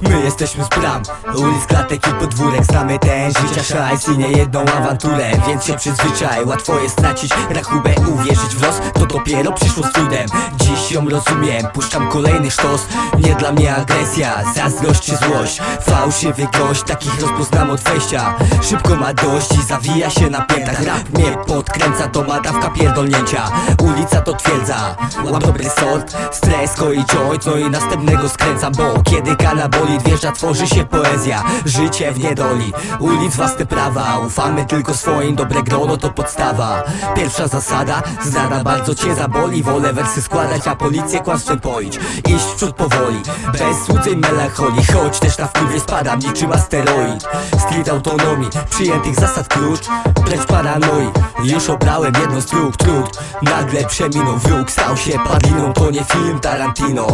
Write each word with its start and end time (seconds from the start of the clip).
My 0.00 0.20
jesteśmy 0.24 0.64
z 0.64 0.68
bram, 0.68 1.02
ulic, 1.36 1.66
klatek 1.66 2.06
i 2.08 2.10
podwórek. 2.10 2.64
Znamy 2.64 2.98
ten 2.98 3.32
życia 3.32 3.62
szajs 3.62 4.08
i 4.08 4.18
nie 4.18 4.28
jedną 4.28 4.60
awanturę. 4.60 5.30
Więc 5.46 5.64
się 5.64 5.76
przyzwyczaj, 5.76 6.44
łatwo 6.44 6.78
jest 6.78 6.98
stracić 6.98 7.30
rachubę 7.50 7.94
Uwierzyć 8.12 8.56
w 8.56 8.62
los, 8.62 8.80
dopiero 9.12 9.52
przyszło 9.52 9.84
z 9.84 9.92
trudem 9.92 10.26
Dziś 10.70 10.92
ją 10.92 11.08
rozumiem, 11.08 11.66
puszczam 11.72 12.08
kolejny 12.08 12.50
sztos. 12.50 12.86
Nie 13.18 13.34
dla 13.34 13.52
mnie 13.52 13.76
agresja, 13.76 14.52
zazdrość 14.54 15.00
czy 15.00 15.16
złość. 15.16 15.60
Fałszywy 15.80 16.48
gość, 16.58 16.82
takich 16.82 17.20
rozpoznam 17.20 17.70
od 17.70 17.80
wejścia. 17.80 18.34
Szybko 18.62 18.96
ma 18.96 19.14
dość 19.14 19.52
i 19.52 19.62
zawija 19.62 20.10
się 20.10 20.30
na 20.30 20.40
piętach. 20.40 20.82
Rap 20.82 21.18
mnie 21.18 21.36
podkręca, 21.46 22.08
to 22.08 22.22
ma 22.22 22.40
dawka 22.40 22.70
pierdolnięcia. 22.70 23.42
Ulica 23.82 24.20
to 24.20 24.34
twierdza, 24.34 24.96
łap 25.24 25.44
dobry 25.44 25.64
sort. 25.64 26.16
Stres, 26.32 26.74
koi 26.74 27.04
joint, 27.04 27.46
no 27.46 27.56
i 27.56 27.70
następnego 27.70 28.28
skręcam 28.28 28.72
Bo 28.72 29.02
kiedy 29.02 29.36
kanabolit 29.36 30.02
wjeżdża, 30.02 30.32
tworzy 30.32 30.66
się 30.66 30.84
poezja. 30.84 31.44
Życie 31.64 32.12
w 32.12 32.18
niedoli, 32.18 32.72
ulic 32.98 33.36
własne 33.36 33.66
prawa. 33.66 34.18
Ufamy 34.18 34.66
tylko 34.66 34.94
swoim, 34.94 35.36
dobre 35.36 35.62
grono 35.62 35.96
to 35.96 36.10
podstawa. 36.10 36.82
Pierwsza 37.16 37.48
zasada, 37.48 38.02
znana 38.22 38.64
bardzo 38.64 38.94
cię 39.00 39.14
zaboli 39.14 39.62
Wolę 39.62 39.92
wersy 39.92 40.22
składać, 40.22 40.68
a 40.68 40.76
policję 40.76 41.20
kłamstwem 41.20 41.60
poić. 41.60 41.98
Iść 42.28 42.44
w 42.44 42.54
przód 42.54 42.76
powoli, 42.76 43.22
bez 43.52 43.86
złudzeń 43.86 44.18
melancholii. 44.18 44.84
Choć 44.84 45.18
też 45.18 45.38
na 45.38 45.46
wpływie 45.46 45.80
spadam 45.80 46.18
niczym 46.18 46.52
asteroid. 46.52 47.24
Street 47.58 47.88
autonomii, 47.88 48.48
przyjętych 48.70 49.14
zasad 49.14 49.48
klucz 49.48 49.80
Precz 50.24 50.46
paranoi, 50.46 51.10
już 51.44 51.70
obrałem 51.70 52.12
jedno 52.20 52.40
z 52.40 52.46
dróg 52.46 52.76
trud 52.76 53.18
Nagle 53.42 53.84
przeminął 53.84 54.36
wróg, 54.36 54.70
stał 54.70 54.96
się 54.96 55.18
padliną 55.18 55.72
To 55.72 55.90
nie 55.90 56.04
film 56.04 56.40
Tarantino. 56.40 57.06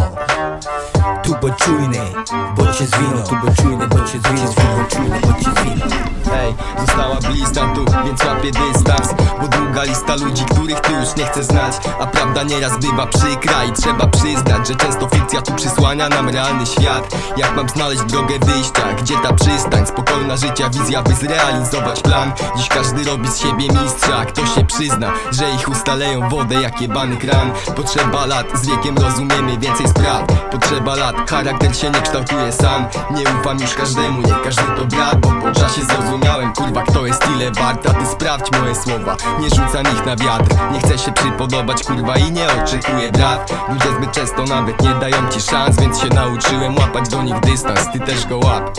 Tu 1.23 1.35
bądź 1.41 1.55
czujny, 1.57 1.99
bądź 2.57 2.75
się 2.75 2.85
zwino 2.85 3.23
Tu 3.29 3.35
bądź 3.45 3.57
czujny, 3.57 3.87
bądź 3.87 4.09
się 4.09 4.19
zwino 4.19 4.53
Tu 4.53 4.61
bądź 4.61 4.93
czujny, 4.93 5.19
bądź 5.19 5.45
się 5.45 5.51
zwino 5.51 5.96
Została 6.97 7.33
blizna 7.33 7.75
tu, 7.75 7.85
więc 8.05 8.25
łapię 8.25 8.51
dystans 8.51 9.13
Bo 9.41 9.47
długa 9.47 9.83
lista 9.83 10.15
ludzi, 10.15 10.45
których 10.45 10.79
ty 10.79 10.93
już 10.93 11.15
nie 11.15 11.25
chcesz 11.25 11.45
znać. 11.45 11.73
A 11.99 12.07
prawda 12.07 12.43
nieraz 12.43 12.77
bywa 12.77 13.07
przykra 13.07 13.63
i 13.63 13.73
trzeba 13.73 14.07
przyznać 14.07 14.67
Że 14.67 14.75
często 14.75 15.09
fikcja 15.09 15.41
tu 15.41 15.53
przysłania 15.53 16.09
nam 16.09 16.29
realny 16.29 16.65
świat. 16.65 17.15
Jak 17.37 17.55
mam 17.55 17.69
znaleźć 17.69 18.03
drogę 18.03 18.39
wyjścia, 18.39 18.93
gdzie 19.01 19.13
ta 19.23 19.33
przystań? 19.33 19.85
Spokojna 19.87 20.37
życia, 20.37 20.69
wizja 20.69 21.03
by 21.03 21.15
zrealizować 21.15 22.01
plan. 22.01 22.31
Dziś 22.57 22.69
każdy 22.69 23.03
robi 23.03 23.27
z 23.27 23.37
siebie 23.37 23.67
mistrza, 23.83 24.25
kto 24.25 24.45
się 24.45 24.65
przyzna 24.65 25.11
Że 25.31 25.49
ich 25.49 25.69
ustaleją 25.69 26.29
wodę 26.29 26.55
jak 26.55 26.81
jebany 26.81 27.17
kran. 27.17 27.51
Potrzeba 27.75 28.25
lat, 28.25 28.47
z 28.53 28.67
wiekiem 28.67 28.97
rozumiemy 28.97 29.57
więcej 29.57 29.87
spraw. 29.87 30.23
Potrzeba 30.51 30.95
lat, 30.95 31.29
charakter 31.29 31.75
się 31.75 31.89
nie 31.89 32.01
kształtuje 32.01 32.51
sam. 32.51 32.85
Nie 33.11 33.23
ufam 33.39 33.59
już 33.59 33.73
każdemu, 33.73 34.21
nie 34.21 34.35
każdy 34.43 34.63
to 34.77 34.85
brat 34.85 35.19
Bo 35.19 35.51
ile 37.47 37.61
wart 37.61 37.87
A 37.87 37.93
ty 37.93 38.05
sprawdź 38.05 38.51
moje 38.51 38.75
słowa, 38.75 39.17
nie 39.39 39.49
rzucam 39.49 39.83
ich 39.93 40.05
na 40.05 40.15
wiatr. 40.15 40.55
Nie 40.71 40.79
chcę 40.79 40.97
się 40.97 41.11
przypodobać, 41.11 41.83
kurwa 41.83 42.17
i 42.17 42.31
nie 42.31 42.47
oczekuję 42.63 43.11
brat. 43.11 43.53
Ludzie 43.69 43.95
zbyt 43.97 44.11
często 44.11 44.43
nawet 44.43 44.81
nie 44.81 44.93
dają 44.93 45.29
ci 45.29 45.41
szans 45.41 45.79
Więc 45.79 45.99
się 45.99 46.09
nauczyłem 46.09 46.75
łapać 46.77 47.09
do 47.09 47.23
nich 47.23 47.39
dystans, 47.39 47.91
ty 47.93 47.99
też 47.99 48.27
go 48.27 48.37
łap 48.37 48.77